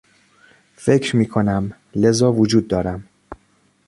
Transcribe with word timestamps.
فکر 0.75 1.15
میکنم، 1.15 1.73
لذا 1.95 2.31
وجود 2.33 2.67
دارم. 2.67 3.03